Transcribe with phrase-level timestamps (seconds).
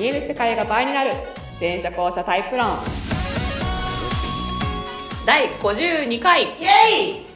[0.00, 1.10] 見える世界が倍になる。
[1.60, 2.66] 電車交差タイプ論。
[5.26, 7.26] 第52回、イエイ！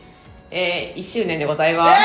[0.50, 2.00] えー、1周年でございます。
[2.00, 2.04] イ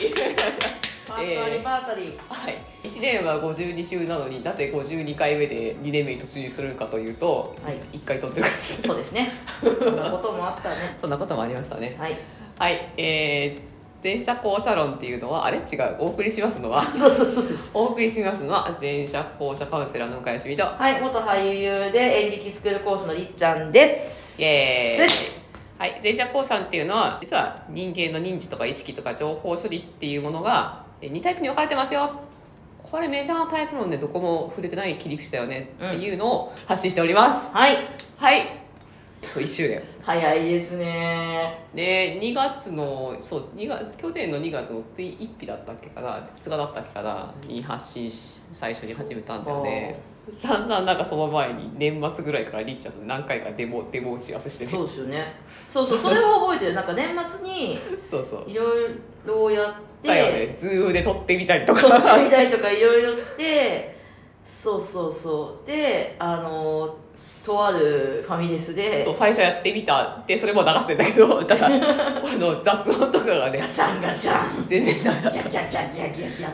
[0.00, 0.12] ーイ！
[0.12, 7.74] ファーストアニバーサリー、はい、1年は52週なのになぜ52回目で2年目に突入するかというと、はい。
[7.98, 9.30] 1回飛んでるからですそうですね。
[9.78, 10.96] そんなこともあったね。
[11.02, 11.96] そんなこともありましたね。
[11.98, 12.16] はい。
[12.58, 12.92] はい。
[12.96, 13.60] えー、
[14.02, 15.58] 電車交差論っていうのはあれ？
[15.58, 15.96] 違う。
[15.98, 16.82] お送りしますのは？
[16.94, 24.40] そうそうそうそうお送りしますのは電車交差カウンセラーの向井しみとはい元俳優で演劇スクール講師のりっちゃんです。
[24.40, 25.10] イエーイ。
[25.10, 25.46] す
[25.78, 32.10] はい、前者交差っていうのは実は人間の認知とか意識とか情報処理っていうものが2タイプに分かれてますよ。
[32.82, 37.76] これメジャーなタイプ論でどこも触れてない切り口だよねっていうのを発信しております、はい。
[38.16, 38.65] はい
[39.28, 39.82] そう1周年。
[40.02, 41.66] 早いですね。
[41.74, 46.16] で2月のそう2月去年の2月の1日だったっけかな。
[46.16, 47.34] 2日だったっけかな。
[47.46, 49.98] に発信し最初に始めたんだよね。
[50.32, 54.72] 散々なんかその前に年末ぐらいからりっちゃんと何回かデモデモ打ち合わせしてね。
[54.72, 55.34] そうですよね。
[55.68, 56.74] そうそうそれは覚えてる。
[56.74, 58.50] なんか年末にそうそう。
[58.50, 60.52] いろいろやってだよね。
[60.52, 61.80] ズームで撮ってみたりとか。
[61.80, 63.95] 撮ってみたりとかいろいろして
[64.46, 65.66] そうそうそう。
[65.66, 66.96] であの
[67.44, 70.22] とあるファミレスでそう最初やってみた。
[70.26, 71.70] でそれも流してんだけど ただあ
[72.38, 74.64] の雑音とかがガねチャンガチャン。
[74.64, 76.48] 全然なギャギャギャギャギャギャ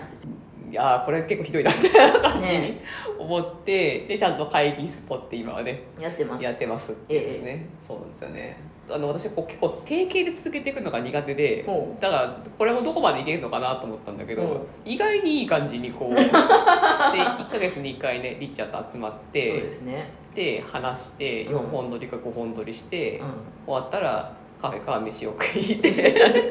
[0.72, 2.80] いやーこれ結構ひどいなみたいな感じにね
[3.18, 14.46] 思ってでちゃんと会議室取って今はねやってますやってますってですね、そうなんですよねあの私こう結構定型で続けていくのが苦手でほだからこれもどこまでいけるのかなと思ったんだけど、う。
[14.46, 20.10] ん意外にいい感じにこう で1ヶ月に1回ねりっちゃんと集まっそうてですね。
[20.34, 21.56] で話してうん。
[21.58, 23.26] 4本撮りか5本撮りして、うん。
[23.66, 26.50] 終わったらカフェか飯を食いて。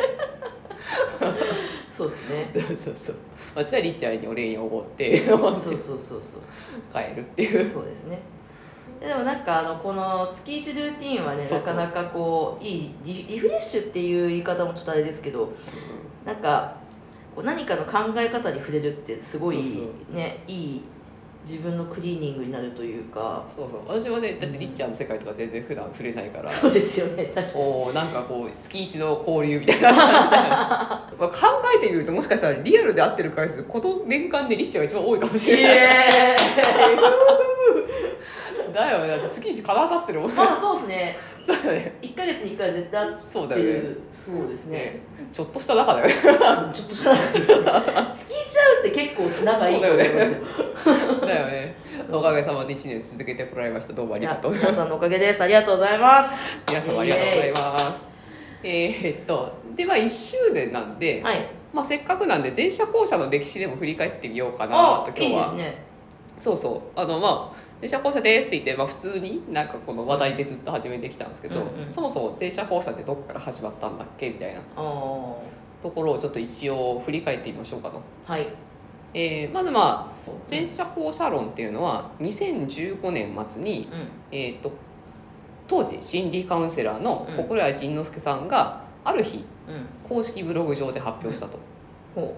[1.90, 2.50] そうですね。
[2.54, 3.16] そうそうそう。
[3.56, 6.22] 私はりっちゃんにお礼におごってそうそうそうそう。
[6.94, 7.70] 帰るっていう。
[7.70, 8.20] そうですね
[9.02, 15.52] でもなんかあのこの月1ルーティンはねなかなかこういいリリフレッシュっていう言い方もちょっとあれですけど
[16.24, 16.76] なんか
[17.36, 19.60] こう何かの考え方に触れるってすごい
[20.12, 20.82] ねいい
[21.44, 23.42] 自分のクリーニングになるというか。
[23.48, 23.82] そうそう。
[23.88, 26.48] 私はねだってりっちゃんの世界とか全然普段触れないから。
[26.48, 27.64] そうですよね確かに。
[27.66, 29.92] おーなんかこう月一の交流みたいな。
[29.92, 31.30] まあ考
[31.76, 35.78] えてみるともしかしたらリアルで会ってる回数この年間でりっちゃんが一番多いかもしイれない。
[35.78, 36.36] エ
[38.74, 39.08] だよね。
[39.08, 41.18] だって月一必ず会ってるもんーイまあそうですね。
[41.46, 41.98] そうだね。
[42.02, 43.74] 1か月に1回絶対会ってそうだよね。
[43.74, 44.78] るそうですね。
[44.78, 45.00] ね。
[45.32, 46.14] ちょっとした仲だよね。
[46.14, 47.66] ちょっとした仲ですね。
[47.66, 50.42] 月1会うって結構仲いいと思いますよ。
[51.26, 51.76] だよね。
[52.12, 53.94] おかげさまで1年続けてこられました。
[53.94, 54.52] どうもあいりがやとう。
[54.52, 55.42] ございます皆さんのおかげです。
[55.44, 56.32] ありがとうございます。
[56.68, 57.96] 皆様ありがとうございます。
[58.64, 59.22] えー。
[59.24, 61.48] っとでまあ1周年なんで、はい。
[61.74, 65.78] まあ、せっかくなんで前者後者の歴史でも振り返ってみようかなあいと今日はいですね。
[66.40, 67.00] そうそう。
[67.00, 71.92] あのまあ前者後者ですって言って、まあ、普通になんかこの話題でずっと始めてきたんですけど、うんうん。
[71.92, 74.62] そもそも前者後者ってどっから始まったんだっけみたいな。
[75.82, 78.00] ところをちょっと一応振り返ってみましょうかと。
[78.26, 78.48] はい。
[79.14, 84.08] えーまずまあ前者後者論っていうのは2015年末に、うん。
[84.32, 84.72] えー、と
[85.68, 87.36] 当時心理カウンセラーのうん。
[87.36, 90.08] 心谷仁之助さんがある日うん。
[90.08, 91.58] 公式ブログ上で発表したと、
[92.14, 92.36] ほ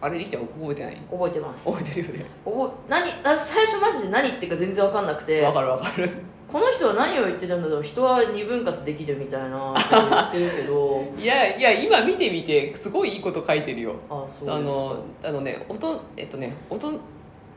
[0.00, 0.94] あれりっちゃん覚えてない？
[0.94, 1.64] う覚えてます。
[1.70, 2.26] 覚えてるよね。
[2.44, 5.42] 覚え何私最初マジで何言ってるか全然わかんなくて。
[5.42, 6.10] わかるわかる。
[6.46, 7.82] この人は何を言ってるんだろう？
[7.82, 9.74] 人は二分割できるみたいな
[10.10, 11.04] 言ってるけど。
[11.18, 13.94] いやいや今見てみてすごいいいこと書いてるよ。
[14.08, 14.54] あそうですか。
[14.54, 16.92] あのあのねおとえっとねおと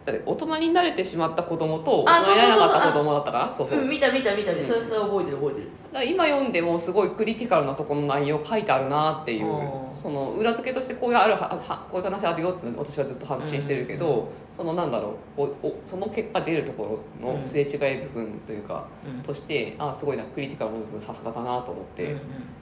[0.04, 3.46] だって大人に慣れてしまった子供とあ大人にならなかった子供だったか？
[3.46, 4.64] なそうそう、うん、見た見た見たうん。
[4.64, 5.68] それそれ覚えてる覚えてる。
[5.94, 9.46] だ今読んでもすごいクリティカルなところの内容書いてあるなっていう
[9.94, 14.26] その裏付けとしてこういうあるははこういう話あるよって私はずっと発信してるけど、うん。
[14.52, 19.22] そのなんだろうこうおその結果出るところのすれ違い部分というか、うん。
[19.22, 22.16] としてあすごいなクリティカルな部分さすがだなと思って、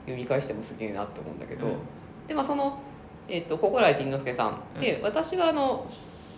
[0.04, 1.72] 読み返してもすげえなって思うんだけど、うん
[2.28, 2.78] でまあその、
[3.28, 4.80] えっと心谷仁之助さん。
[4.80, 5.84] で、私はあの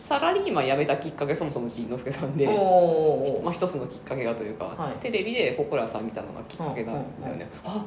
[0.02, 2.44] サラリーマン辞めたきっかけそもそも仁之助さんで。
[2.46, 4.96] まあ、一つのきっかけがというか、はい。
[4.98, 7.84] テレビで心谷さん見たのがきっかけなんだよね、あ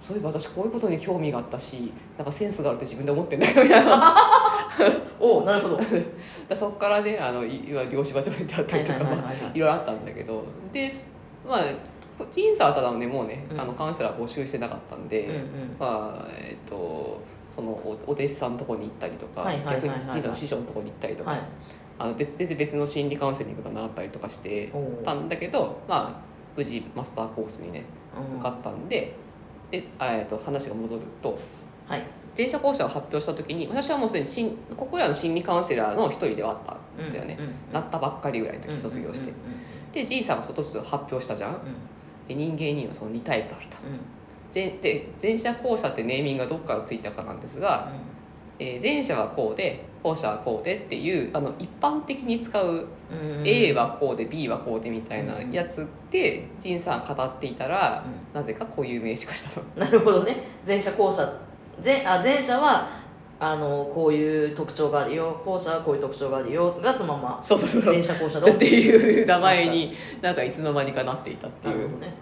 [0.00, 4.16] そういえば私こういうことに興味があったしなんかセンスがあるって自分で思ってんだけどみたいな
[5.20, 5.80] おーなるほど。
[6.56, 9.60] そこからねあのいいわゆる漁師場所で出会ったりとか、いはいはいい。
[9.60, 10.42] ろいろあったんだけど
[10.72, 10.90] で
[11.48, 11.60] まあ
[12.32, 13.60] 陳さんはただねもうね、うん。
[13.60, 15.40] あのカウンセラー募集してなかったんで、うんうん。
[15.78, 17.20] まあえっ、と
[17.52, 21.40] そのおお弟子さんのとこに行ったりとか、逆に陳さんの師匠のとこに行ったりとか、はい
[21.98, 24.72] あの別別の心理カウンセリングとか習ったりとかして
[25.04, 26.20] たんだけどまあ
[26.56, 27.84] 無事マスターコースにね
[28.16, 29.14] うん受かったんで
[29.70, 31.38] で、あえっと話が戻ると
[31.86, 32.02] はい
[32.36, 37.38] 前者後者を発表した時に私はもうすでに心ここらの心理カウンセラーの一人ではあったんだよね、
[37.72, 39.32] なったばっかりぐらいの時卒業して、
[39.92, 41.58] でじいさんが外と発表したじゃんうん
[42.26, 44.21] で人間にはその2タイプあるとうん
[44.54, 47.88] 前で前者後者ってネーミングがどっからついたかなんですが、
[48.58, 53.38] えー前者はこうで後者はこうでっていうあの一般的に使ううん。
[53.38, 59.66] うん A はこうで B はこうでみたいなやつで仁さん語っていたらなぜかこういう名詞化したの。
[59.76, 60.36] なるほどね。
[60.66, 61.32] 前者後者
[61.82, 62.88] 前あ前者は
[63.40, 65.42] あのこういう特徴があるよ。
[65.44, 66.72] 後者はこういう特徴があるよ。
[66.80, 67.92] がそのままそうそうそう。
[67.92, 71.76] 前者後者 って論いう名前になんかいつの間にかなっていたっていう。
[71.76, 72.14] なるほどね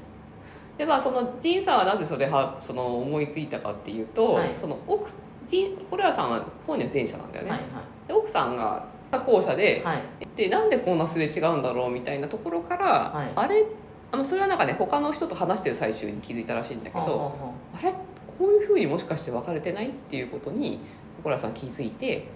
[0.81, 4.53] でまあその仁さんはなぜそれはその思いついたかっていうと、はい。
[4.55, 5.11] その奥
[5.47, 7.61] 仁これはさんは本人は前者なんだよね、はい
[8.09, 9.97] で奥さんが後者ではい。
[9.97, 10.05] はい
[10.35, 13.33] でなんでこんなすれ違うんだろうみたいなところから、はい。
[13.37, 13.67] あれ
[14.11, 20.81] あのそれはなんかね他の人と話してる最中に気づいたらしいんだけど、はあれこういうふうにもしかして分かれてないっていうことに
[21.19, 22.29] 心さん気づいて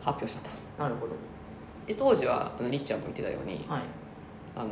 [0.00, 0.50] 発表したと。
[0.78, 1.12] ーなるほど。
[1.84, 3.82] で当時はあのりっちゃんも言ってたようにはい。
[4.56, 4.70] あの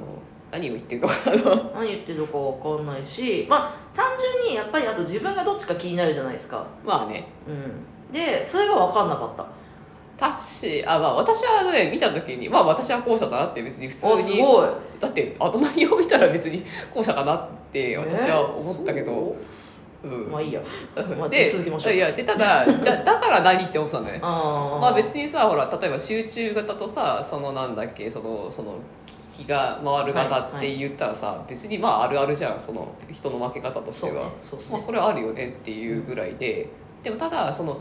[0.57, 1.71] 何を言ってるのかな。
[1.75, 6.67] 何言ってるのかわかんないしまあ単純にやっぱりあと自分がどっちか気になるじゃないですか。
[6.85, 7.29] まあね。
[7.47, 8.13] うん。
[8.13, 9.47] でそれが分かんなかった。
[10.19, 10.33] 確
[10.85, 14.37] かあまあ私はね見た時にまあ私は後者だなって別に普お通に。
[14.37, 14.69] すごい。
[14.99, 16.65] だってあと内容見たら別に
[16.95, 19.37] 後者かなって私は思ったけど、
[20.03, 20.09] う？
[20.09, 20.31] ん。
[20.31, 20.63] まあいいや。
[21.19, 21.93] まあで続けましょう。
[21.93, 24.21] いやでただだ だから何って思ってたんだよね。
[24.23, 28.77] あまあ別にさほら例えば集中型とさそのなんだっけそのその
[29.37, 34.13] 気が回る型って言ったらさ、別にまああるあるじゃんその人の分け方としては。
[34.13, 34.31] そうね。
[34.41, 36.69] そうですまあ、ねそれはあるよねっていうぐらいで。
[37.03, 37.79] でもただその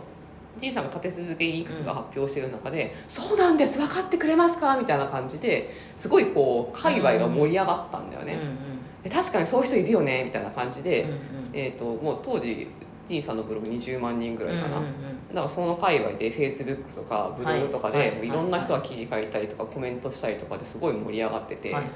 [0.58, 8.34] じいさんが立て続けにいくつか発表してる中で「そうなんです分かってくれますか?」みたいな感じですごいこう界隈が盛り上がったんだよね。
[8.34, 8.58] うん
[9.04, 11.14] で確かにそういう人いるよねみたいな感じで、うんうん。
[11.14, 11.20] うん
[11.54, 12.68] えー、ともう当時
[13.06, 18.30] じいさんのブログ20万人ぐらいかな、うんうんうんだからその界隈でフェイスブックとかブログとかで、はい。
[18.30, 21.84] ろんな人が記事書いたりとかコメントしたりとかですごい盛り上がってて、はい。
[21.84, 21.90] は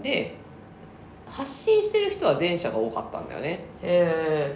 [0.00, 0.02] い。
[0.02, 0.36] で
[1.26, 3.60] 発信してる人は前者が多かったんだよね。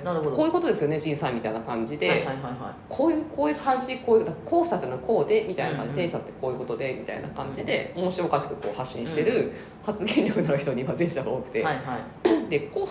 [0.04, 0.30] なるほど。
[0.32, 5.94] こういうことですよね仁さんみたいな感じで、はいはいはいはこういうこういう感じこういう後者ってのはこうでみたいな感じうんうん。
[5.94, 9.50] で前者ってこういうことでみたいな感じで面白おかしくこう発信してる
[9.82, 12.48] 発言力のある人には前者が多くて、いはいはい。
[12.50, 12.88] でこう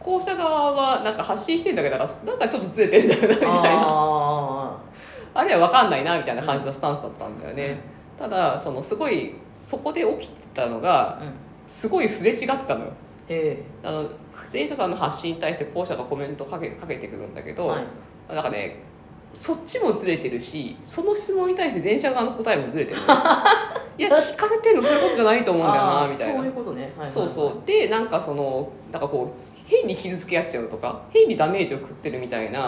[0.00, 3.58] 後者側はなんか発信してんだけどなんかなんかちょっとずれてんだよなみたいな。
[3.60, 4.80] あ
[5.32, 7.78] あれは分かんないなみたいな感じのスタンスだったんだよね、
[8.18, 11.22] ただそのすごいそこで起きてたのが
[11.66, 12.92] すごいすれ違ってたのよ。
[13.28, 14.10] へあの
[14.52, 18.34] 前者さんの発信に対して後者がコメントかけかけてくるんだけど、えはい。
[18.34, 18.82] なんかね
[19.32, 23.06] そっちもずれてるしその質問に対して前者側の答えもずれてるの
[23.96, 26.36] いや聞かれてるのそういうことじゃないと思うんだよなみたいな。
[26.36, 26.82] そういうことね。
[26.82, 27.06] はいはいはい。
[27.06, 27.62] そうそう。
[27.64, 32.60] でなんかそのなんかこう変に傷つけ合っちゃうとか変にダメージを食ってるみたいな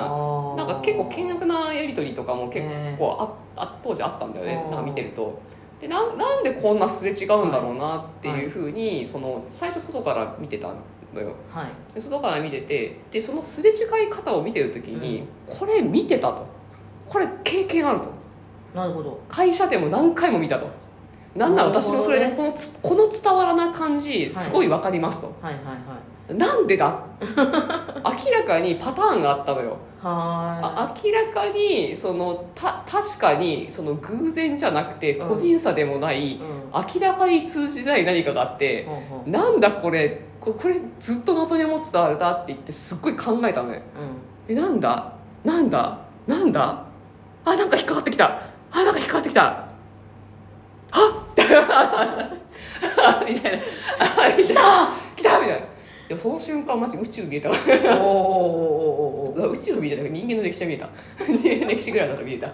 [0.57, 2.65] なんか結構険悪なやり取りとかも結
[2.97, 5.43] 構ああ当時あったんだよねなんか見てると。
[5.81, 10.69] でななんでこんなすれ違うんだろうなっていうふうに、その最初外から見てた
[11.13, 11.33] のよ。
[11.51, 11.67] はい。
[11.93, 16.47] で外から見ててでそのすれ違い方を見てる時に、これ見てたと。
[17.09, 18.11] これ経験あると。
[18.73, 19.21] なるほど。
[19.29, 20.71] 会社でも何回も見たと。
[21.35, 26.99] なんなら私もそれでこのつこの伝わらない感じすごい分かりますと、はいはいはいなんでだ？
[27.27, 29.77] 明らかにパターンがあったのよ。
[30.03, 35.29] はあ明らかにそのた確かにその偶然じゃなくてうん。
[35.29, 36.41] 個人差でもない、
[36.95, 43.83] 明らかに通じない何かがあって、ほうなんだこれここれずっと謎に思ってたあれだって言ってすっごい考えたのね
[44.49, 44.57] うん。
[44.57, 45.13] えなんだ？
[45.45, 45.99] なんだ？
[46.27, 46.83] なんだ？
[47.45, 48.41] あなんか引っかかってきた。
[48.73, 49.41] あなんか引っかかってきた。
[49.43, 49.67] は
[50.95, 51.23] っ！
[51.31, 51.61] みたいな。
[53.27, 54.39] みたいなあみた！
[54.39, 54.61] いな来た！
[55.17, 55.39] 来た！
[55.41, 55.67] みたいな
[56.09, 57.49] いやその瞬間マジ宇宙見えた。
[57.49, 57.55] わ
[58.03, 59.47] おー。
[59.47, 60.03] お宇宙見えた。
[60.09, 60.89] 人間の歴史が見えた。
[61.67, 62.53] 歴史ぐらいだったら見えた。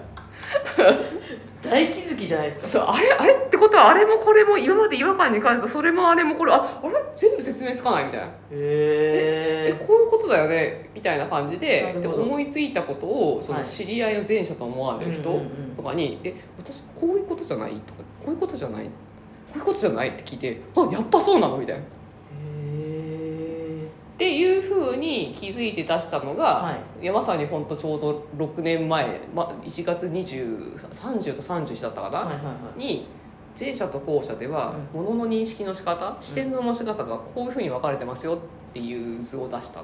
[1.63, 2.85] 大気づきじゃないですか。
[2.85, 6.95] そうあれあれってことはあれもこれも今まで違和感に関してそれもあれもこれああれ？
[7.15, 8.29] 全部説明つかないみたいな。
[8.53, 10.89] えへえこういうことだよね？
[10.95, 13.67] みたいな感じなでで思いついたことをそのはい。
[13.67, 15.77] 知り合いの前者と思われる人うんうんうん。
[15.77, 18.91] とかに「え私こういうことじゃない?」とか「こういうことじゃない?」こ
[19.57, 20.09] ういうことじゃない？
[20.11, 21.83] って聞いて「あやっぱそうなの?」みたいな。
[21.83, 27.07] っへていうふうに気づいて出したのが、はい。
[27.07, 32.79] やまさに本当ちょうど6年前、ま、1月2030と31だったかな、はいはいはい。
[32.79, 33.09] に
[33.59, 38.39] 前者と後者ではう物の認識の仕方視点の持ち方がこういうふうに分かれてますよっ
[38.73, 39.83] ていう図を出した。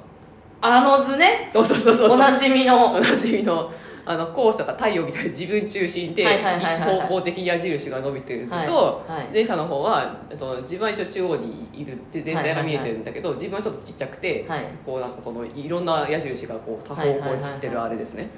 [0.61, 1.51] あの図ね。
[1.53, 2.11] そうそうそうそう。
[2.13, 2.93] おなじみの。
[2.95, 3.71] おなじみの
[4.07, 14.69] あの後者が太陽みたいな自分中心で一方向的矢印が伸びてる図と、前者の方はと自分は一応中央にいるって全体が見えてるんだけど、自分はちょっとちっちゃくて、はい。
[14.85, 18.29] こうなんかこのいろんな矢印がこう多方向に散ってるあれですね。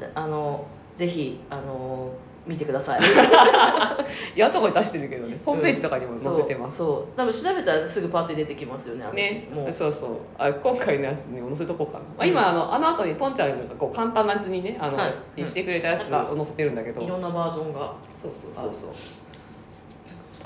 [0.00, 2.12] だあのぜひあの
[2.46, 3.00] 見てください。
[4.36, 5.38] いやとこに出してるけどね。
[5.44, 7.16] ホームページとかにも載せてます、そうそう。
[7.16, 9.48] 多分調べたらすぐパッて出てきますよねあのね。
[9.52, 9.72] もう。
[9.72, 10.10] そうそう。
[10.38, 15.14] あ今回のやつに載せとこうかな、まあ、今あのあの後にとんちゃんがこう簡単なやつにねあの、はい。
[15.36, 17.92] にしてくれたやつを載せてるんだけど、いろんなバージョンが。
[18.14, 18.90] そうそうそうそう。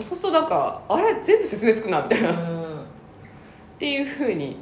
[0.00, 2.30] そうするとなんかあれ全部説明つくなみたいな。
[2.30, 2.80] っうん。
[3.78, 4.57] ていうふうに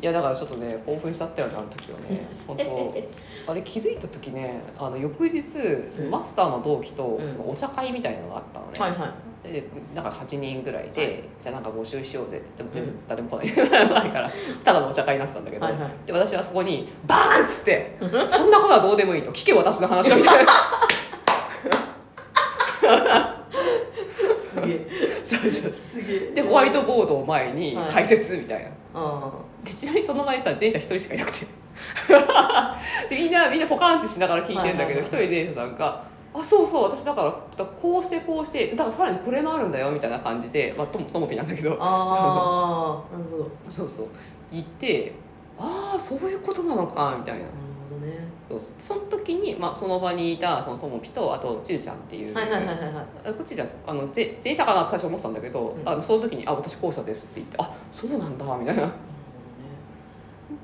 [0.00, 2.26] いやだからちょっとね興奮しちゃったよねあの時はね。
[2.46, 2.94] 本当。
[3.52, 5.42] あれ気づいた時ねあの翌日
[5.88, 7.28] そのマスターの同期とうん。
[7.28, 9.14] そのお茶会みたいのがあったのね、はいは
[9.48, 9.52] い。
[9.52, 11.22] でなんか8人ぐらいで、はい。
[11.40, 13.00] じゃあなんか募集しようぜって言っても全然うん。
[13.08, 13.68] 誰も来ない。
[13.88, 14.30] ないから
[14.62, 15.90] ただのお茶会になってたんだけど、はいはい。
[16.04, 17.96] で私はそこにバーンっつって
[18.28, 20.52] 「そんなことはどうでもいい」と「聞け私の話を」みたいな
[25.50, 26.18] すげえ。
[26.32, 27.88] でホワイトボードを前にはい。
[27.88, 29.32] 解説みたいな、あ
[29.64, 31.46] でちなみにその前にさ前者一人しかいなくて。
[33.10, 35.44] でみんなみんなポカーンってしながら聞いてんだけど一、はいはい。
[35.44, 37.22] 人でなんか「あそうそう私だか
[37.58, 41.76] らこうしてこうしてだからさらにこれもあるんだよ」みたいな感じでまあともともぴなんだけど。
[41.80, 43.50] ああなるほど。
[43.68, 44.06] そうそう。
[44.50, 45.12] 言って
[45.58, 47.40] ああそういうことなのかみたいな。
[47.40, 47.65] なるほどね
[48.46, 53.04] そうその時に、まあ、その場にいたそのともぴとあとちゅうちゃんっていう、はいはいはいはいはい。
[53.24, 53.68] あこっちじゃん。
[53.84, 55.88] あのぜ前者かなと最初思ってたんだけど、うん。
[55.88, 58.88] あのその時に「あ私後者です」って言って「あそうなんだ」みたいな。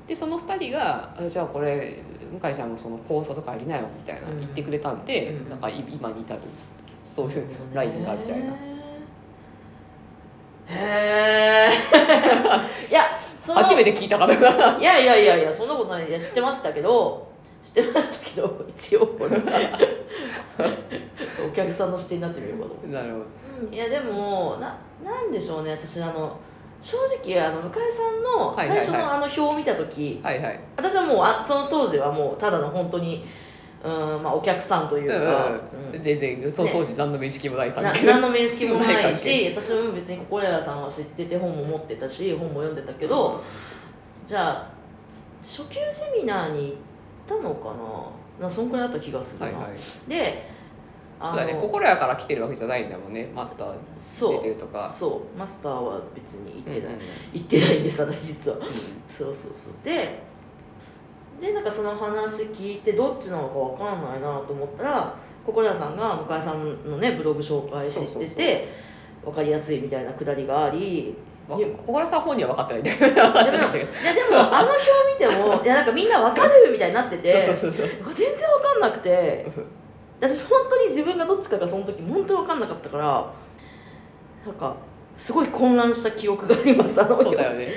[0.07, 2.05] でその2人があ「じゃあこれ
[2.41, 4.39] 向井ちゃんもその構想とかありなよ」みたいなうん。
[4.39, 6.41] 言ってくれたんで、うんなんかい今に至る
[7.03, 8.53] そういうラインがみたいな。
[10.69, 11.69] へえ
[12.89, 14.37] いや初めて聞いたから。
[14.39, 14.79] な。
[14.79, 16.09] いやいやいやいやそんなことない。
[16.09, 17.32] いや知ってましたけど
[17.63, 19.37] 知ってましたけど一応これ
[21.47, 22.93] お客さんの視点になってみようかと思って。
[22.93, 23.25] なるほど。
[23.71, 26.37] いやでもななんでしょうね私あの
[26.81, 30.61] 正直あの向井さんの最初のあの表を見た時、はいはい。
[30.77, 33.25] 私はもうあその当時はもうただの本当に
[33.85, 38.07] うん、まあ、お客さんというか、うん全然その当時何の面識もない関な係。
[38.07, 43.43] 何の面識もなないし私も別に心屋さんは知ってて本も持ってたし本も読んでたけど、
[44.25, 44.71] じゃあ
[45.43, 46.77] 初級セミナーに行っ
[47.27, 47.75] たのか
[48.41, 48.47] な？
[48.49, 50.09] なそんくらいだった気がするな、はいはい。
[50.09, 50.51] で
[51.21, 51.55] あそうだね。
[51.61, 53.31] 心やから来てるわけじゃないんだもんね。
[53.35, 54.33] マスターそう。
[54.35, 54.89] 出てるとか。
[54.91, 55.39] そう。
[55.39, 56.99] マスターは別に行ってない、うんうん
[57.33, 58.57] 行ってないんです私実は。
[58.57, 59.73] うんそうそうそう。
[59.85, 60.23] で
[61.41, 65.15] でなんかその話聞いてどっちなのかわかんないなと思ったら
[65.45, 68.69] 心屋さんが向井さんのねブログ紹介してて
[69.25, 71.17] 分かりやすいみたいなくだりがあり
[71.49, 73.21] まあいや心さん本人は分かってないいやで
[74.31, 74.83] も あの表
[75.13, 79.47] 見ても いやなんかみんな分かるみたいになってて全然分かんなくて
[80.21, 83.27] 私本当に自分がどっちかがその時本当に分かんなかったから
[84.47, 84.75] なんか
[85.15, 87.69] すごい混乱した記憶がありますあのそうだよね。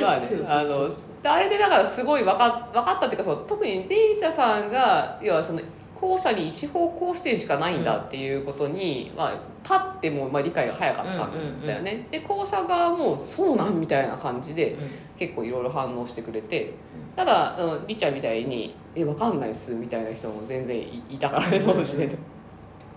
[0.00, 0.28] まあね。
[0.46, 0.90] あの
[1.24, 5.60] あれでだからすごい分か分かったっていうかそう特に前者さんが要はその
[5.96, 12.06] 後者に一方向視点しかないんだっていうことに、まあ、パッてもうまあ理解が早かったんだよね。
[12.10, 14.78] で後者側もそうなんみたいな感じでうん
[15.18, 16.74] 結構いろいろ反応してくれて
[17.16, 22.06] ただりっちゃんみたいに「え分かんないっす」みたいな人も全然いいたからねそうしね。
[22.06, 22.18] 結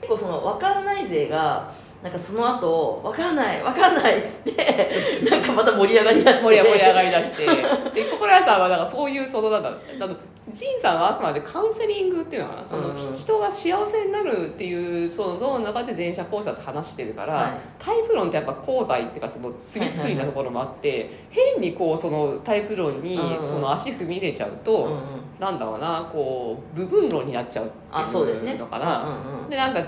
[0.09, 4.89] 構その分かんない勢がなんかその後分かんない分かんないっつって
[5.29, 6.43] なんかまた盛り上がりだして。
[6.43, 7.45] 盛り上がりだして。
[7.45, 10.15] で心屋さんはだからそういうそのなんだあの
[10.53, 17.51] 仁さんはあくまでカウンセリングっていうのはその、うん人が幸せになるっていうそのゾーンの中で前者後者って話してるから、はい。
[17.77, 24.99] タイプ論ってやっぱ功罪っていうかその次作りなところもあって、変にこうそのタイプ論にその足踏み入れちゃうと、うんうん。
[25.39, 28.53] なんだろうなこう部分論になっちゃうってあそうですね。
[28.53, 29.05] いうのかな。
[29.49, 29.81] でなんか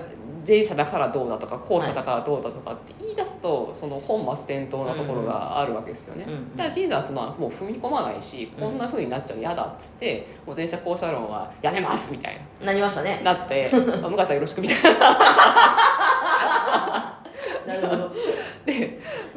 [0.45, 6.25] 前者だからどうだとか後者だからどうだとかって言い出すと、その本末転倒なところがあるわけですよね。
[6.55, 12.73] だからジーザはそのもう踏み込まないし、こんな風になっちゃうの嫌だっつってもう前者後者論はやめますみたいな。
[12.73, 13.21] りましたね。
[13.23, 14.99] ななってあ向井さんよろしくみたいな。
[17.65, 18.09] なるほど。
[18.09, 18.10] で、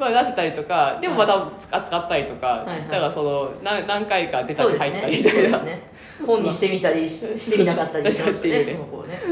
[0.05, 2.79] まあ、なってたりとかでもまた使ったりとか、はいはい。
[2.81, 5.91] はい、だからその何何回か出たり入ったりみたいな、ねね、
[6.25, 8.65] 本にしてみたりし してみなかったりしましたねね、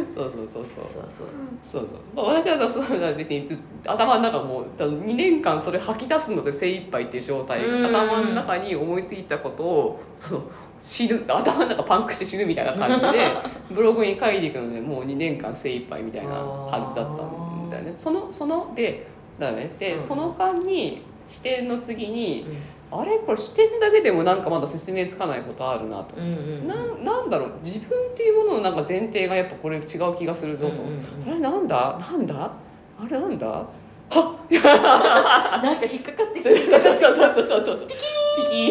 [0.08, 0.84] そうそうそうそう。
[0.84, 1.28] そうそう
[1.64, 7.62] そう、そうまあ、私はそうそう別にず頭の中もう2年間それ吐き出すので精一杯っていう状態。
[7.84, 10.42] 頭の中に思いついたことをそう
[10.80, 13.32] 死ぬ 頭の中パンクして死ぬみたいな感じで
[13.72, 16.34] ブログに書いていくのでもう2年間精一杯みたいな
[16.70, 17.94] 感じだったんだよね。
[17.94, 19.08] そのそので
[19.40, 19.72] だよね。
[19.80, 20.00] で、うん。
[20.00, 22.46] その間に視点の次に
[22.92, 23.20] うあれ？
[23.20, 26.16] これ視点だけでもなんかまだ説明つかないことあるなと。
[26.16, 26.30] んうんう
[26.64, 26.68] ん。
[26.68, 27.54] ななんだろう？
[27.64, 29.84] 自分っていうもののなんか前提がやっぱこれ違う
[30.18, 30.94] 気がするぞと、うんうん
[31.26, 31.30] うん。
[31.30, 32.00] あれなんだ？
[32.12, 32.52] なんだ？
[33.00, 33.66] あれなんだ？
[34.10, 34.40] は
[35.64, 37.96] なんか引っかかってきそうてそうそうそうそうそうピ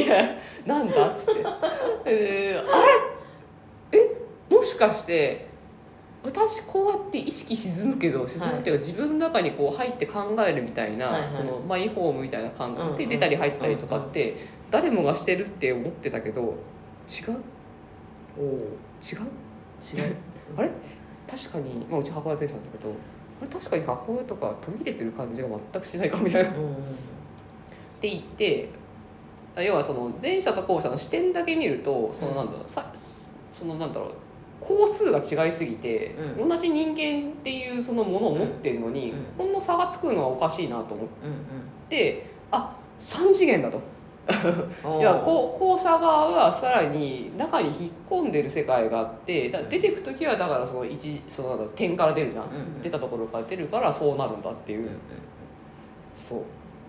[0.04, 1.40] キーンなんだっつって、
[2.04, 2.86] えー、あ
[3.92, 5.48] れえもししかして
[6.24, 11.30] 私こうやって意識沈むけど沈むっていうか自分の中にこう入って考えるみたいな、はいはい。
[11.30, 14.36] そのマイホームみたいな感覚で出たり入ったりとかって
[14.70, 17.36] 誰もがしてるって思ってたけど違う？
[18.38, 19.20] おお違う？
[19.98, 20.16] 違う。
[20.56, 20.70] あれ？
[21.28, 22.90] 確かに、まあ、うち母親前者なんだけど
[23.40, 26.50] あれ確かに母親とか途切れてる感じが全くしないかみたいな。
[26.50, 26.52] っ
[28.00, 28.68] て言って
[29.56, 32.90] 要はその前者と後者の視点だけ見るとそのなんだろうさ
[33.52, 34.14] そのなんだろう
[34.62, 36.48] 工数が違いすぎて、うん。
[36.48, 39.24] 同じ人間っていうそのものを持ってるのに、うん。
[39.36, 43.78] こんな差がつくのはおかしいなと思っうんてあ3次元だと。
[43.78, 43.82] うん
[45.00, 52.80] いやこう後者側はさらに中に引っ込んでる世界があってだ出てく時はだからその一その点から出るじゃん、うん。
[52.80, 54.92] 出たところから出るからそうなるんだっていう、うんうん。
[56.14, 56.38] そう。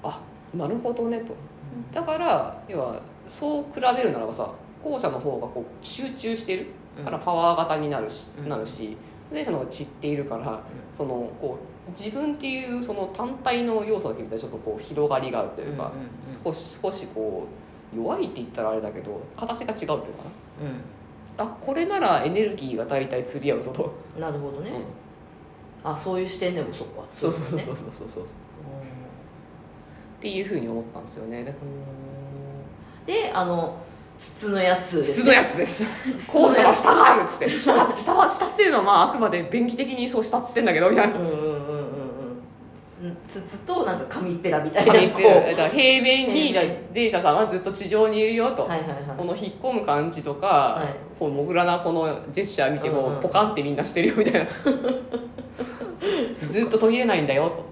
[0.03, 0.21] あ
[0.53, 1.33] なるほどねと。
[1.33, 1.91] うん。
[1.91, 4.51] だから要はそう比べるならばさ
[4.83, 6.67] 後者の方がこう集中してる
[7.01, 8.49] からパワー型になるし、うん。
[8.49, 8.97] なるし
[9.31, 10.61] 前者の方が散っているから
[10.93, 11.57] そのこ
[11.87, 16.11] う自分っていうその単体の要素だけ見たらちょっとこう広がりがあるというか、うんうんうん。
[16.43, 17.47] 少し少しこ
[17.93, 20.03] う弱いって言ったらあれだけど形が違うっていうのか
[21.37, 21.45] な？
[21.45, 24.71] あこれならエネルギーが大体釣り合うぞと、うんなるほどね。
[25.83, 25.91] うん。
[25.91, 27.03] あそういう視点でもそっか。
[27.09, 28.07] そうそうそううそうそうそう。
[28.09, 28.27] そうっ
[30.21, 31.43] ていうふうに思ったんですよね。
[31.43, 31.55] でうん
[33.05, 33.75] であの
[34.19, 35.83] 筒のやつです筒のやつです。
[36.31, 37.57] 後者は下があるっつって。
[37.57, 41.17] 下下は下っていうのはまああくまで便宜的にそう下っつってんだけどみたいな。
[41.17, 41.77] うんうんうんうん。
[41.77, 41.93] うん
[43.25, 46.53] つ筒となんか紙っぺらみたいな紙っぺら平面に
[46.93, 49.17] 前者さんはずっと地上にいるよと、うはいはいはい。
[49.17, 50.95] この引っ込む感じとか、はい。
[51.19, 53.21] このモグラなこのジェスチャー見てもうんうん。
[53.21, 54.49] ポカンってみんなしてるよみたいな。
[56.33, 57.65] ずっと途切れないんだよと、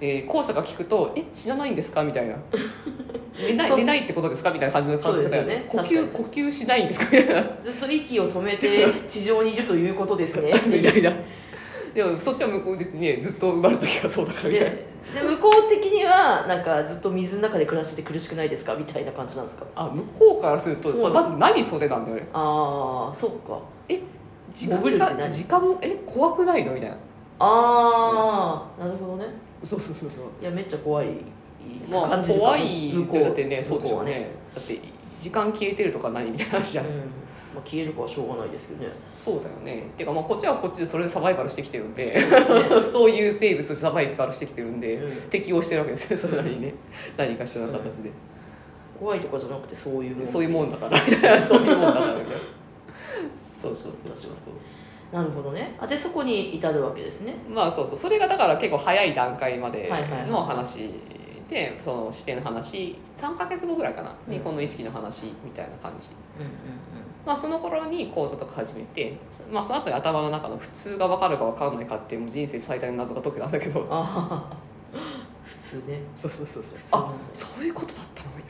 [0.00, 2.36] えー後者が聞くと「え死なないんですか?」みたいな
[3.38, 5.64] 「寝ない寝ないってことですか?」みたいな感じの感覚だよね。
[5.68, 7.06] 呼吸呼吸しないんですか？
[7.16, 7.42] みたいな。
[7.60, 10.52] ずっと息を止めて地上にいるということですね。
[10.66, 11.12] みたいな。
[11.94, 14.70] でもそっちは向こうですねずっと生まれる時がそうだからみたいな。
[14.70, 18.74] でで向こう的にはなんかずっと水の中で暮らしてて苦しくないですか？
[18.74, 19.64] みたいな感じなんですか？
[19.76, 22.26] あ向こうからするとまず何それなんだよね。
[22.32, 23.58] ああそうか。
[23.88, 25.08] 時潜るって何？
[25.14, 26.72] 間が時間え怖くないの？
[26.72, 26.96] みたいな。
[27.38, 29.26] ああなるほどね
[29.62, 30.24] そうそうそうそう。
[30.40, 31.06] いやめっちゃ怖い
[31.88, 34.30] まあ怖いだってねそうでしょう向こね。
[34.54, 34.80] だって
[35.20, 36.92] 時間消えてるとか何みたいな話じゃん、うん。
[36.92, 38.90] まあ、消えるかはしょうがないですけどね。
[39.14, 39.90] そうだよね。
[39.96, 42.14] ていうかまあこっちはこっちでそれでサバイバルしてきてるんでね。
[42.84, 45.30] そういう生物サバイバルしてきてるんで、うん。
[45.30, 46.16] 適応してるわけですよ。
[46.18, 46.74] それなりにね。
[47.16, 48.10] 何かしらの形で、
[48.98, 51.04] 怖いとかじゃなくてそういうもんそういうもんだから。
[51.04, 52.32] みたいなそういうもんだからみたいな
[53.36, 53.74] そう。
[53.74, 54.54] そうそうそうそう
[55.14, 55.76] なるほどね。
[55.78, 57.36] あでそこに至るわけですね。
[57.48, 57.96] まあそうそう。
[57.98, 59.88] それがだから結構早い段階まで
[60.28, 60.90] の話
[61.48, 62.98] でその視点の話。
[63.16, 64.12] 3か月後ぐらいかな。
[64.26, 64.42] にうん。
[64.42, 66.10] この意識の話みたいな感じ。
[66.40, 66.50] うんうん
[67.24, 69.16] まあその頃に講座とか始めて
[69.50, 73.86] まあその後に頭の中の普通が分かるか分からないかっていうもう人生最大の謎が解けたんだけど。
[73.88, 74.56] ああ
[75.44, 76.00] 普通ね。
[76.16, 76.78] そうそうそうそう。
[76.92, 78.48] あそういうことだったのみた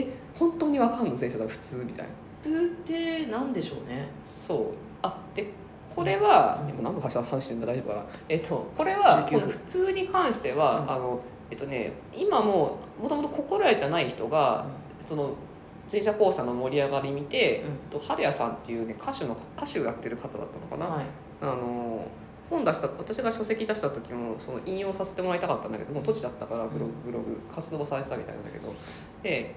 [0.00, 0.10] いな。
[0.12, 1.16] え本当に分かんの？
[1.16, 2.12] 先生だ普通みたいな。
[2.42, 4.08] 普通って何でしょうね。
[4.24, 4.66] そう
[5.02, 5.46] あで
[5.94, 10.90] これは、うんでも何の話話してんだ大丈夫かなえっとこれは19この普通に関しては、うん。
[10.90, 14.66] あのえっとね今ももともと心得じゃない人が、
[15.06, 15.34] その
[15.90, 17.98] 前者後者の盛り上がり見て、うん。
[17.98, 21.06] と春谷さんっていうね歌手の歌手をやってる方だったのかな、はい。
[21.40, 22.06] あの
[22.50, 28.72] 本出した私が書籍出した時もその引用させてもらいたかったんだけどもう閉じちゃったからブログブログ活動されてたみたいなんだけど。
[29.22, 29.54] で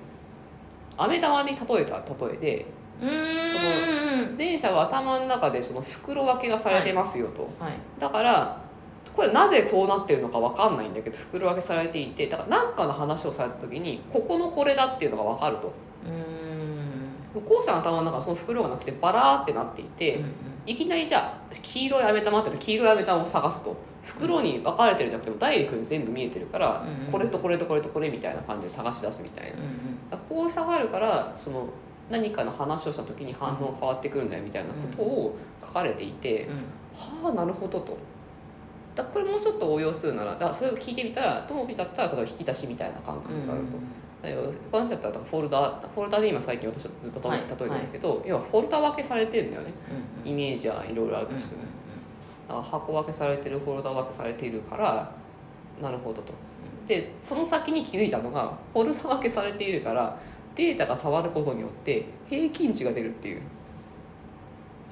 [0.98, 2.66] 飴玉に例えた例えで
[3.02, 7.74] うーん前者は頭の中でその袋分けがされてますよと、はい。
[8.00, 8.62] だから
[9.14, 15.74] これなぜそうなってるのか分かんないんだけど袋分けされていてだから何かの話をされた時にここのこれだっていうのが分かると。
[17.34, 20.34] 後者の頭の中はその袋がなくてバラーってなっていて、うん
[20.64, 27.12] いきなりじゃあ黄色い飴玉って黄色い飴玉を探すと袋に分かれてるじゃなくてもダイレクトに全部見えてるから、うんうん。
[27.12, 29.58] これとこれとこれとこれみたいな感じで探し出すみたいな。
[29.58, 30.28] うんうん。
[30.30, 31.68] こう差があるからその
[32.12, 36.56] 何かの話をした時に反応変わってくるんだよみたいなことを書かれていて、うん。
[37.26, 37.98] はあなるほどと。
[38.94, 43.78] だこれもうちょっと応用するならだそれを聞いてみたらともびだったら例えば引き出しみたいな感覚があると。
[44.22, 49.74] だからこの人だったらフォルダフォルダで今最近私はずっと例えてるけど、要はフォルダ分けされてるんだよね。
[50.24, 51.62] うんイメージはいろいろあるとしても、
[52.48, 55.12] だから箱分けされてるフォルダ分けされているから
[55.82, 56.34] なるほどと。
[56.86, 60.20] でその先に気づいたのがフォルダ分けされているから
[60.56, 63.42] データが変わることによって平均値が出るっていう。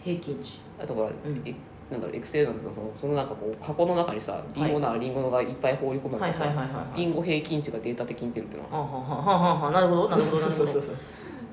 [0.04, 0.60] 平均値。
[0.82, 1.14] あとほら、ん。
[1.46, 1.54] え
[1.92, 6.98] なんだろうエクセルなんそのそのなんかこう箱の中にさリンゴならリンゴのがいっぱい放り込めばさ、はいはいはいはいはい。
[6.98, 8.70] リンゴ平均値がデータ的に出るっていうの。
[8.70, 10.96] ははははなるほどなるほどそうそうそうそう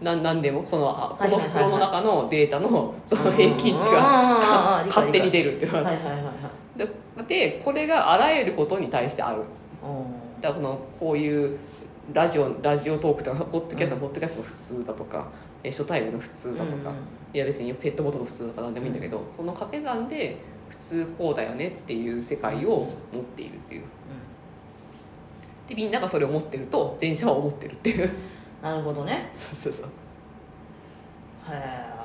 [0.03, 5.73] なんなんでもそのあこの袋の中のデータのその平均値あが勝手に出るっていう。
[5.73, 6.33] はいはいはいは
[6.77, 6.79] い。
[6.79, 6.89] で
[7.27, 9.43] でこれがあらゆることに対してある。
[9.83, 10.05] お
[10.43, 11.59] だからこのこういう
[12.13, 15.27] ラジオラジオトークとかポッドキャストはポッドキャストの普通だとか、
[15.63, 16.93] え初対面の普通だとか、
[17.33, 20.37] いや別にペットボトルの普通とか何でもいいんだけど、その掛け算で
[20.69, 23.83] 普通こうだよねっていう世界を持っているっていう。
[25.69, 28.11] でみんながそれを持ってると前者は思ってるっていう。
[28.63, 29.29] なるほどね。
[29.33, 29.87] そうそうそう。
[29.87, 29.91] へ
[31.53, 31.97] え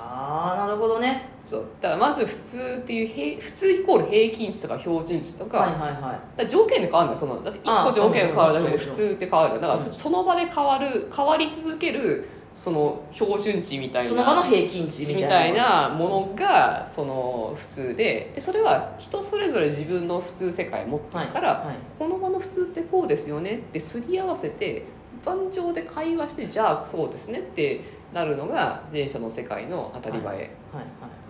[0.58, 1.66] なるほどねそう。
[1.82, 6.38] だからまず普通っていう平普通イコール平均値とか標準値とか,、はいはいはい。
[6.38, 7.16] だ条件で変わるんだよ。
[7.16, 9.88] そのだって1あ個条件が変わるだけでうん普通って変わるんだだかうん。
[9.88, 21.76] らその場で変わる変わり続けるその標準値みたいなその場の平均値みみたいななものがその普通ででそれは人それぞれ自分の普通世界を持ってるから、はいはい。
[21.98, 24.84] この場の普通ってこうですよねってすり合わせて
[25.26, 27.80] 盤上で会話してじゃあそうですねって
[28.12, 30.26] なるのが前者の世界の当たり前。
[30.26, 30.48] はいはい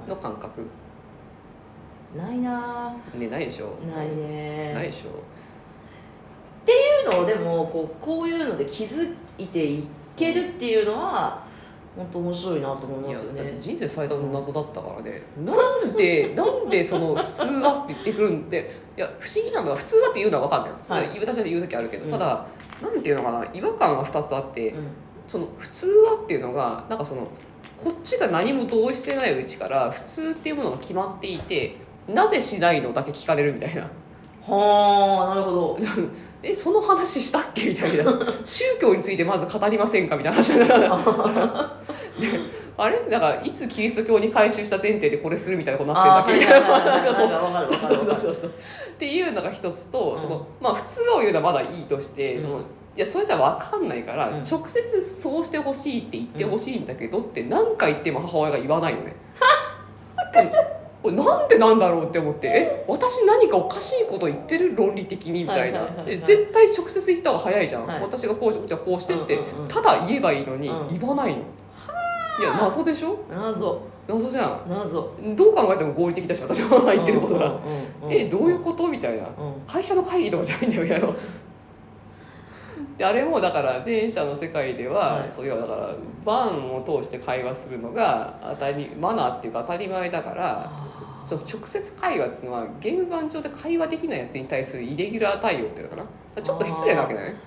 [0.08, 0.70] の感覚、はい
[2.14, 2.94] ないな。
[3.16, 3.74] ねないでしょ？
[3.86, 4.74] ーないね。
[4.74, 5.10] ないでしょ？
[5.10, 5.14] っ
[6.66, 6.76] てい
[7.08, 9.88] うのをでもこうこういうので気づいてい
[10.18, 11.42] けるっていうのは
[11.96, 13.44] 本当面白いなと思いますよね。
[13.44, 15.22] だって人生最大の謎だったからね。
[15.38, 15.54] な
[15.86, 21.20] んでなんでその普通はって言ってくるんでいや不思議なのは普通はって言うのは分かんない、はい。
[21.20, 22.12] 私は言う時あるけど、うん。
[22.12, 22.46] ただ
[22.82, 23.46] なんていうのかな。
[23.54, 24.88] 違和感が2つあって、うん。
[25.28, 27.26] その普通はっていうのがなんかその
[27.84, 31.76] こっちが何も同意してないうちから普通っていうものが決まっていて
[32.08, 33.82] なぜしないのだけ聞かれるみたいな。
[34.44, 35.78] はあなるほど。
[36.44, 38.04] えその話したっけみたいな。
[38.44, 41.78] 宗教についてまず語りませんかみたいな話だから
[42.78, 43.00] あれ？
[43.10, 46.56] なんかいつキリスト教に改宗した前提でこれするみたいなことになあってんだっけ？
[46.56, 52.42] みたいなっていうのが一つと、うんそのまあ普通を言うのはまだいいとして、うん。
[52.42, 52.62] その
[52.96, 54.44] いやそれじゃ分かんないから、うん。
[54.44, 59.16] 直接そうしてほしいって言ってほしいんだけどって何回言っても母親が言わないのね。
[61.02, 66.14] これなんでなんだろうって思ってえ私何かおかしいこと言ってる論理的にみたいな、はいはいはいはい。
[66.16, 68.02] え絶対直接言った方が早いじゃん、はい。
[68.02, 69.68] 私がこうじゃあこうしてって、うんうんうん。
[69.68, 71.00] ただ言えばいいのにうん。
[71.00, 72.44] 言わないの、い。
[72.44, 73.18] や謎でしょ？
[73.32, 73.80] 謎。
[74.08, 74.62] 謎じゃん。
[74.70, 75.10] 謎。
[75.36, 77.58] どう考えても合理的だし私は言ってることが、うんうん
[78.04, 78.88] うんえどういうこと？
[78.88, 79.24] みたいな。
[79.24, 79.28] うん。
[79.66, 81.08] 会社の会議とかじゃないんだよいな
[82.98, 85.32] であれもだから前者の世界では、はい。
[85.32, 90.72] そういうだからバンを通して会話するのが当たりマナーっていうか当たり前だから
[91.30, 96.04] 直接会話っていうのは言語上で会話できないやつに対するイレギュラー対応っていうのか
[96.36, 96.42] な。
[96.42, 97.40] ちょっと失礼なわけだよね。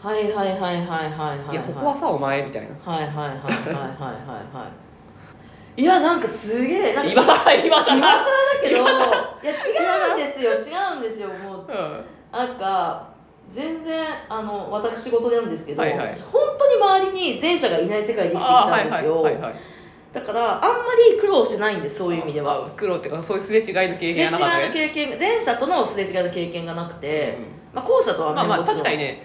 [0.00, 2.92] はいはいはいはいはいはいいやここはさお前みたいな。
[2.92, 4.70] はいはいはいはいはいはいは
[5.76, 8.24] いいやなんかすげえ今さ今さ今更だ
[8.62, 8.84] けどい
[9.46, 11.66] や違うんですよ違うんですよもう。
[11.68, 12.04] うん。
[12.32, 13.07] なんか
[13.50, 16.08] 全然あの私事なんですけど、はいはい。
[16.32, 19.60] 本当に周りに前者がいない世界で生きてきたんですよ、あーはいはいはいはい
[20.12, 20.76] だからあんま
[21.12, 22.66] り苦労してないんですそういう意味では。
[22.66, 27.38] あ苦労っていうかそういうすれ違いの経すれ違い験がなかったの経験前者とのすれ違いの経験がなくて、
[27.74, 29.22] まあ、後者とはねまあまあ確かにね。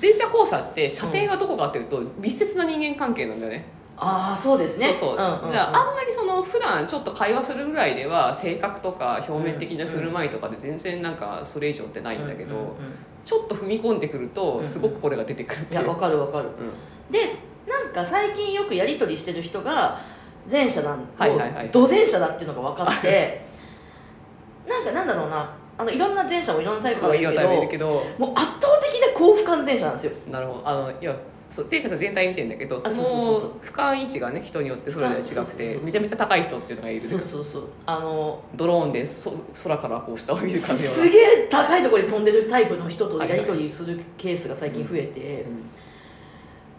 [0.00, 3.64] 前者後者って射程はどこかっていうと密接な人間関係なんだよね、
[3.98, 4.92] ああそうですね。
[4.92, 5.50] そうそう、んうんうん。
[5.50, 12.74] じゃああんまりその普段ちょっと会話するぐらいでは性格とか表面的な振る舞いとかで全然なんかそれ以上ってないんだけど、うんうんうん。
[13.24, 15.80] ちょっと踏み込んでくるとすごくこれが出てくるっていう。
[15.80, 16.48] いやわかるわかる。
[16.48, 17.12] うん。
[17.12, 17.20] で
[17.66, 19.98] なんか最近よくやり取りしてる人が
[20.50, 23.44] 前者なんはいはいはいど前者だっていうのが分かって
[24.68, 25.54] なんかなんだろうな。
[25.78, 28.02] あのいろんな前者もいろんなタイプがいるけど。
[28.18, 30.12] もう圧倒的な幸福感前者なんですよ。
[30.30, 30.62] なるほど。
[30.64, 31.14] あのいや
[31.48, 37.68] そう前者全体見てんだけどその俯瞰位置がね人によってそれぞれ違くてめちゃめちゃ高い人っていうのがいるそうそうそう。
[37.86, 39.32] あのドローンでそ
[39.62, 40.88] 空からこう下を見るかのような。
[40.88, 45.46] すすげえ高いところで飛んでるタイプの人とやり取りするケースが最近増えて、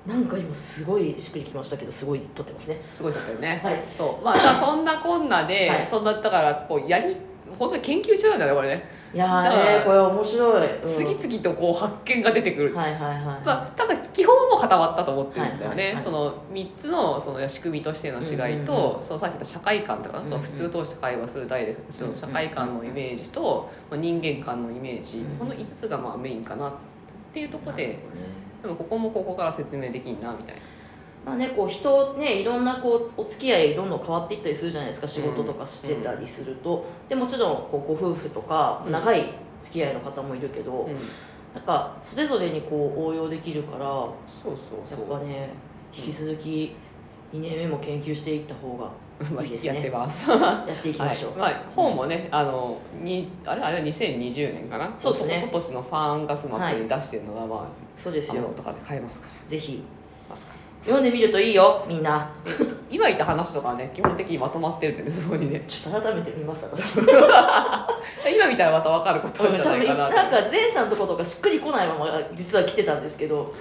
[0.05, 0.13] うん。
[0.13, 2.81] なんか今すごいしっくりきましたけどすごい撮ってますね。
[2.91, 3.83] すごいだったよね、はい。
[3.91, 4.25] そう。
[4.25, 5.85] まあそんなこんなで、はい。
[5.85, 7.15] そんなだからこうやり
[7.57, 11.15] 本当に研究中なんだよねこれね、いやーねこれ面白い、うん。
[11.17, 16.03] 次々とこう発見が出てくる、はいはいはい、まあ、ただ基本はもう固まったと思ってるんだよね、はいはいはい。
[16.03, 20.29] その3つのその仕組みとしての違いと、うんうんうそのさっき言った社会観とか、うんうん。
[20.29, 26.73] その普通通して会話するダイレクトその社会観のイメージと、まあ、人間観のイメージ、うんこの5つがまあメインかなっ
[27.31, 27.99] ていうところでね。
[28.63, 30.61] でもここもここから説明できんなみたいな。
[31.23, 35.05] まあね、こう人ねいろんなこうお付き合いどんどん変わっていったりするじゃないですか。
[35.05, 38.91] 仕事とかしてたりすると、でもちろんこうご夫婦とかうん。
[38.91, 40.97] 長い付き合いの方もいるけど、うん
[41.57, 43.89] なんかそれぞれにこう応用できるからや
[44.27, 45.07] そうそうそう。
[45.07, 45.49] っぱね
[45.91, 46.75] 引き続き
[47.33, 48.89] 2年目も研究していった方が
[49.33, 49.59] まあいいね。
[49.63, 50.29] やってます。
[50.29, 51.53] やっていきましょう、はい。
[51.53, 54.93] まあ、本もね、あのにあれあれは2020年かな？
[54.99, 55.39] そうですね。
[55.41, 58.43] 今年の3月末に出してるのは、まあそうですよ。
[58.55, 59.49] とかで買えますから。
[59.49, 59.81] ぜひ。
[60.29, 62.29] ますか読んでみるといいよみんな。
[62.45, 62.51] で
[62.89, 65.63] 今言った話とかはね基本的にまとまってるんでねそこにね。
[65.67, 66.99] ちょっと改めて見ます私
[68.35, 73.53] 今見たらまた分かることなんじゃないかななんか前者のとことかしっくりこないまま実は来てたんですけど。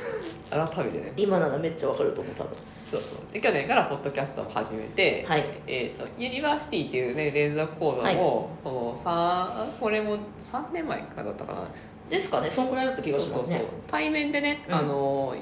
[0.50, 0.98] 改めて。
[0.98, 2.52] ね今ならめっちゃわかると思う多分。
[2.64, 3.18] そうそう。
[3.32, 5.44] で去年からポッドキャストを始めて、はい。
[5.66, 11.68] えー、とユニバーシティっていうね連続講座も、そのさこれも3年前からだったかな。
[12.08, 13.34] ですかねそんくらいだった気がしますね。
[13.34, 13.68] そうそうそう。
[13.88, 14.74] 対面でね、うん。
[14.74, 15.34] あの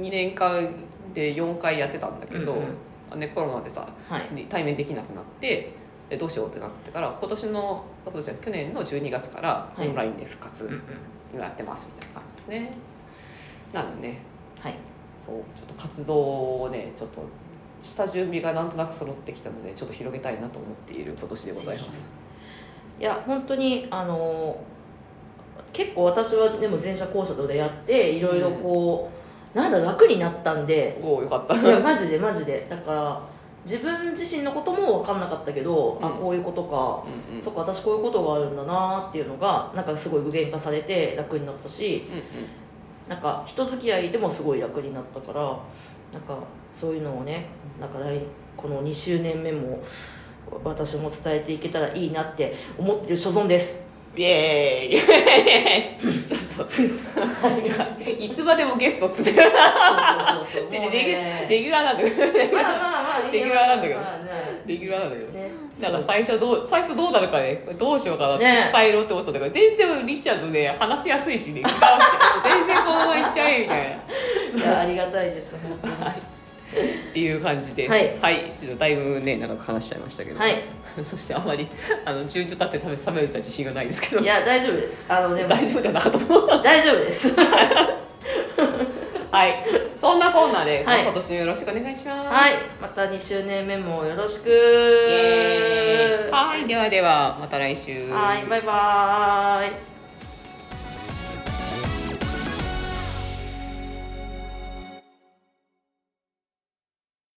[0.00, 0.74] 2年間
[1.14, 2.58] で4回やってたんだけど、うん
[3.12, 3.20] うん。
[3.20, 4.34] ね、コロナでさはい。
[4.34, 5.72] で対面できなくなって
[6.08, 9.88] でどうしようってなってから今年の今年は去年の12月からはい。
[9.88, 10.82] オンラインで復活、うんうん。
[11.34, 12.72] 今やってますみたいな感じですね。
[13.72, 14.18] なんでね。
[14.60, 14.74] はい。
[15.18, 17.22] そうちょっと活動をねちょっと
[17.82, 22.08] 下準備がなんとなく揃ってきたのでちょっと広げたいなと思っている今年でございます。
[23.00, 24.56] いや本当にあの
[25.72, 29.10] 結構私はでも前者後者とでやっていろいろこ
[29.54, 31.00] う、なんだ楽になったんで。
[31.02, 31.54] おおよかった。
[31.58, 32.66] いやマジでマジで。
[32.68, 33.22] だから
[33.64, 36.18] 自分自身のことも分かんなかったけど、あうん。
[36.18, 37.42] こういうことか、うんうん。
[37.42, 42.22] そっか私こういうことがあるんだなっていうのがなんかすごい具現化されて楽になったしうんうん。
[43.08, 45.40] なんか人付き合いでもすごい楽になったから
[46.12, 46.38] なんか
[46.72, 47.46] そういうのをね
[47.80, 48.20] なんか来
[48.56, 49.82] この2周年目も
[50.64, 53.91] 私も伝えていけたらいいなって思ってる所存です。
[54.14, 56.28] イエーイ。
[56.28, 57.26] そうそう。
[58.18, 59.50] いつまでもゲストつねそうそう
[60.44, 60.72] そうそう。
[60.72, 61.46] レもうね。
[61.48, 62.20] レギュラーなんだけど。
[62.20, 64.00] レギュラーなんだけど。
[64.66, 65.32] レギュラーなんだけど。
[65.32, 65.50] ね。
[65.80, 67.64] なんか最初どう最初どうなるかね。
[67.78, 68.70] どうしようかなってね。
[68.72, 71.60] 伝えろって思ってたんだけど、全然リチャードね話しやすいしね。
[71.60, 71.76] 歌うし
[72.44, 73.98] 全然このままいっちゃえみたい
[74.58, 74.62] な。
[74.62, 76.31] いやありがたいです本当に。
[76.72, 78.18] っていう感じではい
[78.58, 80.62] ちょっとだいぶね長く話しちゃいましたけど、はい。
[81.02, 81.66] そしてあまり
[82.04, 85.04] あの順序立って食べ冷める自信がないですけどいや大丈夫です。
[85.08, 87.34] あのでも大丈夫ではなかったと思う大丈夫です。
[89.30, 89.54] はい
[89.98, 92.52] そんなコーナーで、はい今年もよろしくお願いしますはい。
[92.80, 94.50] また2周年目もよろしく。
[96.30, 98.44] はいではではまた来週はい。
[98.46, 99.91] バイバーイ。